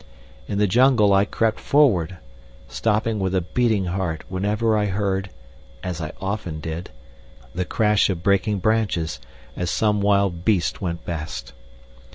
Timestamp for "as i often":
5.83-6.59